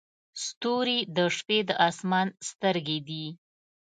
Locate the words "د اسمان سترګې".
1.67-2.99